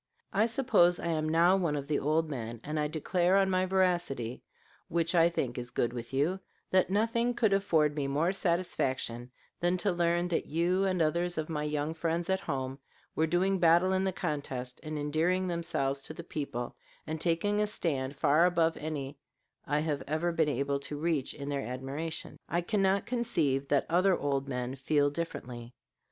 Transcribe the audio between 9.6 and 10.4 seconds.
to learn